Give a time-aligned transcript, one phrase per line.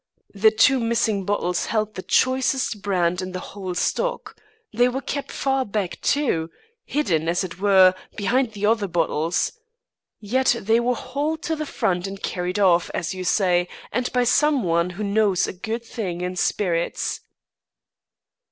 [0.33, 4.35] The two missing bottles held the choicest brand in the whole stock.
[4.73, 6.49] They were kept far back too
[6.85, 9.51] hidden, as it were, behind the other bottles.
[10.19, 14.23] Yet they were hauled to the front and carried off, as you say, and by
[14.23, 17.21] some one who knows a good thing in spirits."